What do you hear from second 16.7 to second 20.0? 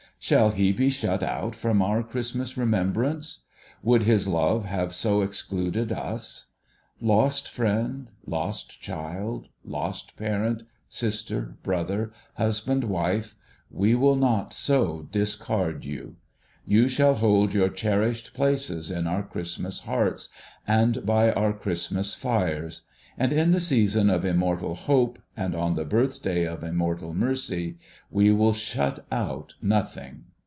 shall hold your cherished places in our Christmas